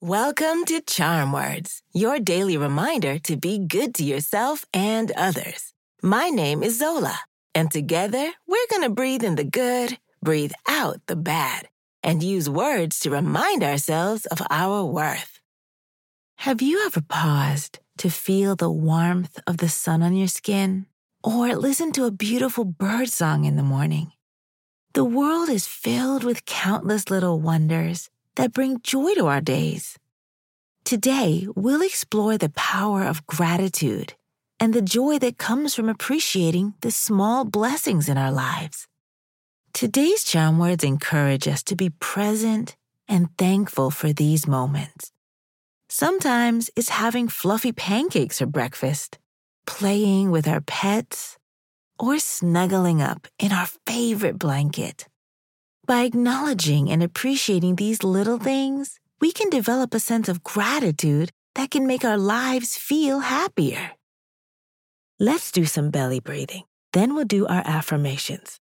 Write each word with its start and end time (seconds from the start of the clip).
Welcome 0.00 0.64
to 0.64 0.80
Charm 0.86 1.32
Words, 1.32 1.82
your 1.92 2.18
daily 2.18 2.56
reminder 2.56 3.18
to 3.18 3.36
be 3.36 3.58
good 3.58 3.94
to 3.96 4.04
yourself 4.04 4.64
and 4.72 5.10
others. 5.10 5.74
My 6.02 6.30
name 6.30 6.62
is 6.62 6.78
Zola, 6.78 7.20
and 7.54 7.70
together 7.70 8.30
we're 8.46 8.66
going 8.70 8.84
to 8.84 8.94
breathe 8.94 9.22
in 9.22 9.34
the 9.34 9.44
good, 9.44 9.98
breathe 10.22 10.52
out 10.66 11.02
the 11.06 11.16
bad, 11.16 11.68
and 12.02 12.22
use 12.22 12.48
words 12.48 12.98
to 13.00 13.10
remind 13.10 13.62
ourselves 13.62 14.24
of 14.26 14.40
our 14.48 14.82
worth. 14.82 15.40
Have 16.36 16.62
you 16.62 16.86
ever 16.86 17.02
paused 17.02 17.80
to 17.98 18.08
feel 18.08 18.56
the 18.56 18.70
warmth 18.70 19.38
of 19.46 19.58
the 19.58 19.68
sun 19.68 20.02
on 20.02 20.16
your 20.16 20.28
skin? 20.28 20.86
Or 21.22 21.54
listen 21.54 21.92
to 21.92 22.06
a 22.06 22.10
beautiful 22.10 22.64
bird 22.64 23.10
song 23.10 23.44
in 23.44 23.56
the 23.56 23.62
morning? 23.62 24.12
The 24.92 25.04
world 25.04 25.48
is 25.48 25.68
filled 25.68 26.24
with 26.24 26.46
countless 26.46 27.10
little 27.10 27.38
wonders 27.38 28.10
that 28.34 28.52
bring 28.52 28.80
joy 28.80 29.14
to 29.14 29.26
our 29.28 29.40
days. 29.40 29.96
Today, 30.84 31.46
we'll 31.54 31.82
explore 31.82 32.36
the 32.36 32.48
power 32.50 33.04
of 33.04 33.24
gratitude 33.24 34.14
and 34.58 34.74
the 34.74 34.82
joy 34.82 35.20
that 35.20 35.38
comes 35.38 35.76
from 35.76 35.88
appreciating 35.88 36.74
the 36.80 36.90
small 36.90 37.44
blessings 37.44 38.08
in 38.08 38.18
our 38.18 38.32
lives. 38.32 38.88
Today's 39.72 40.24
charm 40.24 40.58
words 40.58 40.82
encourage 40.82 41.46
us 41.46 41.62
to 41.64 41.76
be 41.76 41.90
present 41.90 42.74
and 43.06 43.28
thankful 43.38 43.92
for 43.92 44.12
these 44.12 44.48
moments. 44.48 45.12
Sometimes 45.88 46.68
it's 46.74 46.88
having 46.88 47.28
fluffy 47.28 47.70
pancakes 47.70 48.40
for 48.40 48.46
breakfast, 48.46 49.18
playing 49.66 50.32
with 50.32 50.48
our 50.48 50.62
pets, 50.62 51.38
or 52.00 52.18
snuggling 52.18 53.02
up 53.02 53.28
in 53.38 53.52
our 53.52 53.68
favorite 53.86 54.38
blanket. 54.38 55.06
By 55.86 56.02
acknowledging 56.02 56.90
and 56.90 57.02
appreciating 57.02 57.76
these 57.76 58.02
little 58.02 58.38
things, 58.38 58.98
we 59.20 59.32
can 59.32 59.50
develop 59.50 59.94
a 59.94 60.00
sense 60.00 60.28
of 60.28 60.42
gratitude 60.42 61.30
that 61.54 61.70
can 61.70 61.86
make 61.86 62.04
our 62.04 62.16
lives 62.16 62.76
feel 62.76 63.20
happier. 63.20 63.92
Let's 65.18 65.52
do 65.52 65.66
some 65.66 65.90
belly 65.90 66.20
breathing. 66.20 66.64
Then 66.94 67.14
we'll 67.14 67.26
do 67.26 67.46
our 67.46 67.62
affirmations. 67.66 68.58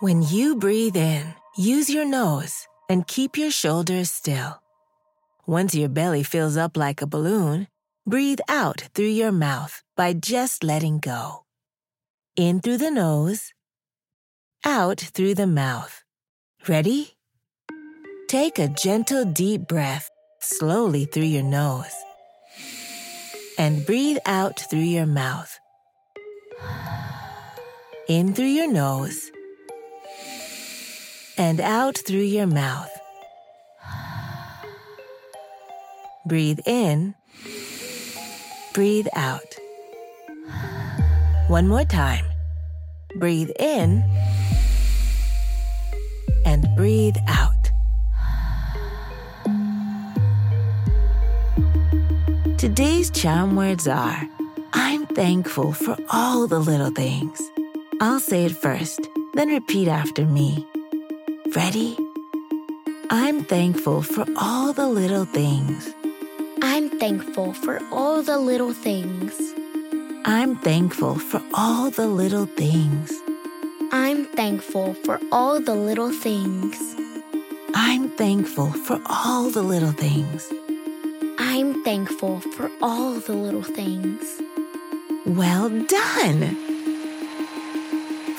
When 0.00 0.20
you 0.20 0.56
breathe 0.56 0.96
in, 0.96 1.34
use 1.56 1.88
your 1.88 2.04
nose 2.04 2.68
and 2.90 3.06
keep 3.06 3.38
your 3.38 3.50
shoulders 3.50 4.10
still. 4.10 4.60
Once 5.46 5.74
your 5.74 5.88
belly 5.88 6.22
fills 6.22 6.56
up 6.58 6.76
like 6.76 7.00
a 7.00 7.06
balloon, 7.06 7.66
breathe 8.06 8.38
out 8.48 8.88
through 8.94 9.06
your 9.06 9.32
mouth 9.32 9.82
by 9.96 10.12
just 10.12 10.62
letting 10.62 11.00
go. 11.00 11.44
In 12.36 12.60
through 12.60 12.78
the 12.78 12.90
nose 12.90 13.52
out 14.64 15.00
through 15.00 15.34
the 15.34 15.46
mouth. 15.46 16.04
Ready? 16.68 17.16
Take 18.28 18.60
a 18.60 18.68
gentle 18.68 19.24
deep 19.24 19.66
breath 19.66 20.08
slowly 20.40 21.04
through 21.04 21.24
your 21.24 21.42
nose 21.42 21.94
and 23.58 23.84
breathe 23.84 24.18
out 24.24 24.60
through 24.70 24.80
your 24.80 25.06
mouth. 25.06 25.58
In 28.08 28.34
through 28.34 28.54
your 28.54 28.70
nose 28.70 29.30
and 31.36 31.60
out 31.60 31.98
through 31.98 32.28
your 32.38 32.46
mouth. 32.46 32.90
Breathe 36.26 36.60
in, 36.66 37.14
breathe 38.76 39.08
out. 39.14 39.56
One 41.48 41.66
more 41.66 41.84
time. 41.84 42.26
Breathe 43.14 43.50
in 43.58 44.04
and 46.44 46.68
breathe 46.76 47.16
out. 47.26 47.70
Today's 52.58 53.10
charm 53.10 53.56
words 53.56 53.88
are 53.88 54.28
I'm 54.74 55.06
thankful 55.06 55.72
for 55.72 55.96
all 56.10 56.46
the 56.46 56.58
little 56.58 56.90
things. 56.90 57.40
I'll 58.02 58.20
say 58.20 58.44
it 58.44 58.52
first, 58.52 59.00
then 59.32 59.48
repeat 59.48 59.88
after 59.88 60.26
me. 60.26 60.66
Ready? 61.56 61.96
I'm 63.08 63.42
thankful 63.42 64.02
for 64.02 64.26
all 64.36 64.74
the 64.74 64.86
little 64.86 65.24
things. 65.24 65.94
I'm 66.62 66.88
thankful 66.98 67.52
for 67.52 67.80
all 67.92 68.22
the 68.22 68.38
little 68.38 68.72
things. 68.72 69.32
I'm 70.24 70.56
thankful 70.56 71.16
for 71.16 71.42
all 71.52 71.90
the 71.90 72.06
little 72.06 72.46
things. 72.46 73.12
I'm 73.92 74.24
thankful 74.24 74.94
for 74.94 75.20
all 75.30 75.60
the 75.60 75.74
little 75.74 76.10
things. 76.10 76.78
I'm 77.74 78.08
thankful 78.10 78.70
for 78.72 79.00
all 79.06 79.50
the 79.50 79.62
little 79.62 79.92
things. 79.92 80.50
I'm 81.38 81.84
thankful 81.84 82.40
for 82.40 82.70
all 82.80 83.14
the 83.14 83.34
little 83.34 83.62
things. 83.62 84.22
Well 85.26 85.68
done! 85.68 86.56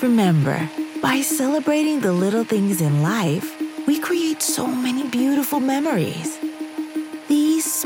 Remember, 0.02 0.68
by 1.00 1.20
celebrating 1.20 2.00
the 2.00 2.12
little 2.12 2.44
things 2.44 2.80
in 2.80 3.02
life, 3.02 3.60
we 3.86 4.00
create 4.00 4.42
so 4.42 4.66
many 4.66 5.08
beautiful 5.08 5.60
memories. 5.60 6.38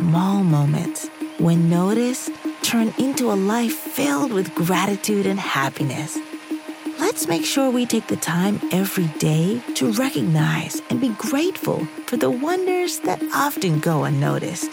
Small 0.02 0.42
moments, 0.44 1.08
when 1.38 1.70
noticed, 1.70 2.30
turn 2.62 2.92
into 2.98 3.32
a 3.32 3.34
life 3.34 3.74
filled 3.74 4.32
with 4.32 4.54
gratitude 4.54 5.26
and 5.26 5.38
happiness 5.38 6.18
let's 7.12 7.28
make 7.28 7.44
sure 7.44 7.68
we 7.70 7.84
take 7.84 8.06
the 8.06 8.16
time 8.16 8.58
every 8.72 9.06
day 9.18 9.60
to 9.74 9.92
recognize 9.92 10.80
and 10.88 10.98
be 10.98 11.10
grateful 11.18 11.84
for 12.06 12.16
the 12.16 12.30
wonders 12.30 13.00
that 13.00 13.22
often 13.34 13.78
go 13.80 14.04
unnoticed. 14.04 14.70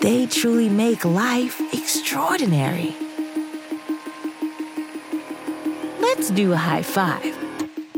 They 0.00 0.26
truly 0.26 0.68
make 0.68 1.04
life 1.04 1.60
extraordinary. 1.72 2.96
Let's 6.00 6.30
do 6.30 6.52
a 6.52 6.56
high 6.56 6.82
five. 6.82 7.32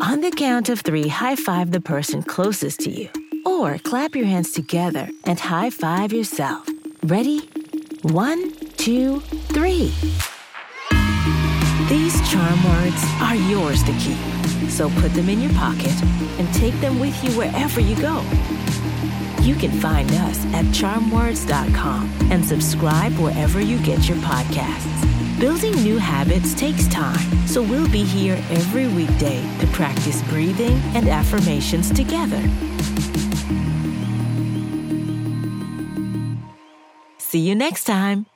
On 0.02 0.20
the 0.20 0.30
count 0.30 0.68
of 0.68 0.80
three, 0.82 1.08
high 1.08 1.36
five 1.36 1.70
the 1.70 1.80
person 1.80 2.22
closest 2.22 2.80
to 2.80 2.90
you. 2.90 3.23
Or 3.54 3.78
clap 3.78 4.16
your 4.16 4.26
hands 4.26 4.50
together 4.50 5.08
and 5.24 5.38
high 5.38 5.70
five 5.70 6.12
yourself. 6.12 6.68
Ready? 7.04 7.48
One, 8.02 8.50
two, 8.76 9.20
three. 9.54 9.94
These 11.88 12.16
charm 12.28 12.64
words 12.64 13.00
are 13.20 13.36
yours 13.36 13.84
to 13.84 13.92
keep. 13.92 14.18
So 14.68 14.90
put 15.00 15.14
them 15.14 15.28
in 15.28 15.40
your 15.40 15.52
pocket 15.52 15.94
and 16.38 16.52
take 16.52 16.74
them 16.80 16.98
with 16.98 17.14
you 17.22 17.30
wherever 17.38 17.80
you 17.80 17.94
go. 18.02 18.22
You 19.40 19.54
can 19.54 19.70
find 19.80 20.10
us 20.10 20.44
at 20.46 20.64
charmwords.com 20.74 22.10
and 22.32 22.44
subscribe 22.44 23.12
wherever 23.18 23.60
you 23.60 23.78
get 23.84 24.08
your 24.08 24.18
podcasts. 24.18 25.38
Building 25.38 25.74
new 25.84 25.98
habits 25.98 26.54
takes 26.54 26.88
time, 26.88 27.46
so 27.46 27.62
we'll 27.62 27.90
be 27.90 28.04
here 28.04 28.34
every 28.50 28.88
weekday 28.88 29.40
to 29.60 29.66
practice 29.68 30.22
breathing 30.22 30.76
and 30.94 31.08
affirmations 31.08 31.92
together. 31.92 32.42
See 37.34 37.40
you 37.40 37.56
next 37.56 37.82
time. 37.82 38.26